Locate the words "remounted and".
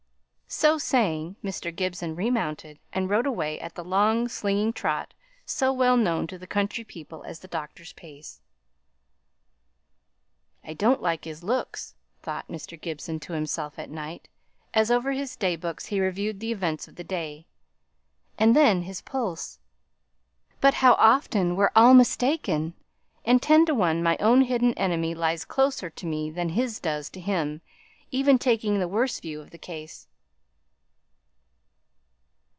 2.13-3.09